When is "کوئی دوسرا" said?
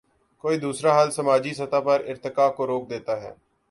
0.43-1.01